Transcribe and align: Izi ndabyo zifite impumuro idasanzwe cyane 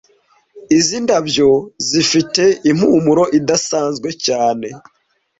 Izi 0.77 0.97
ndabyo 1.05 1.49
zifite 1.89 2.43
impumuro 2.69 3.23
idasanzwe 3.39 4.09
cyane 4.25 4.67